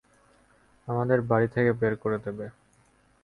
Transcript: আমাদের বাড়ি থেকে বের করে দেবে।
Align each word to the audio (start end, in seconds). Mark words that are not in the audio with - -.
আমাদের 0.87 1.19
বাড়ি 1.21 1.47
থেকে 1.47 1.71
বের 1.73 1.93
করে 1.95 2.17
দেবে। 2.17 2.45